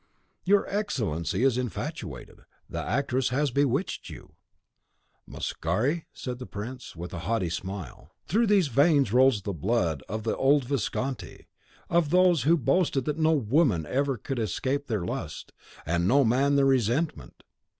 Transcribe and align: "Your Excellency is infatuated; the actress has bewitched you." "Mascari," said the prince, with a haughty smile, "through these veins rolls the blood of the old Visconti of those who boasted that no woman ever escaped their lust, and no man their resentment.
"Your 0.45 0.65
Excellency 0.67 1.43
is 1.43 1.59
infatuated; 1.59 2.39
the 2.67 2.81
actress 2.81 3.29
has 3.29 3.51
bewitched 3.51 4.09
you." 4.09 4.33
"Mascari," 5.29 6.05
said 6.11 6.39
the 6.39 6.47
prince, 6.47 6.95
with 6.95 7.13
a 7.13 7.19
haughty 7.19 7.51
smile, 7.51 8.09
"through 8.25 8.47
these 8.47 8.67
veins 8.67 9.13
rolls 9.13 9.43
the 9.43 9.53
blood 9.53 10.01
of 10.09 10.23
the 10.23 10.35
old 10.35 10.63
Visconti 10.63 11.45
of 11.87 12.09
those 12.09 12.41
who 12.49 12.57
boasted 12.57 13.05
that 13.05 13.19
no 13.19 13.33
woman 13.33 13.85
ever 13.85 14.19
escaped 14.27 14.87
their 14.87 15.05
lust, 15.05 15.53
and 15.85 16.07
no 16.07 16.23
man 16.25 16.55
their 16.55 16.65
resentment. 16.65 17.43